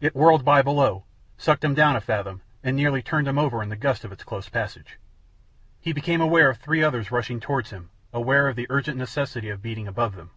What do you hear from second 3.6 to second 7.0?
in the gust of its close passage. He became aware of three